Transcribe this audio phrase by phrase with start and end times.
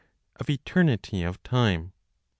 [0.37, 1.91] Of Eternity of Time, 45.